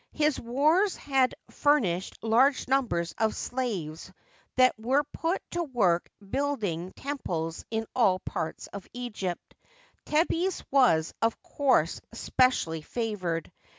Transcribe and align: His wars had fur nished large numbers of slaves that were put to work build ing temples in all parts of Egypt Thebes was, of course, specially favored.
His 0.13 0.39
wars 0.39 0.95
had 0.95 1.35
fur 1.51 1.79
nished 1.79 2.15
large 2.23 2.67
numbers 2.67 3.13
of 3.19 3.35
slaves 3.35 4.11
that 4.55 4.73
were 4.79 5.03
put 5.13 5.43
to 5.51 5.61
work 5.63 6.09
build 6.27 6.63
ing 6.63 6.91
temples 6.93 7.63
in 7.69 7.85
all 7.95 8.17
parts 8.17 8.65
of 8.65 8.87
Egypt 8.93 9.53
Thebes 10.07 10.63
was, 10.71 11.13
of 11.21 11.39
course, 11.43 12.01
specially 12.15 12.81
favored. 12.81 13.51